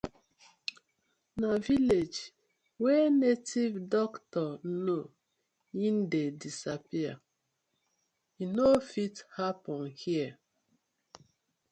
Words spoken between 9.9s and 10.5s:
here.